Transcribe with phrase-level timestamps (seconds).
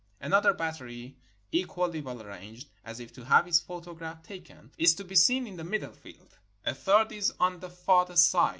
[0.19, 1.15] Another battery,
[1.51, 5.57] equally well arranged, as if to have its photograph taken, is to be seen in
[5.57, 8.49] the middle field; a third is on the farther side.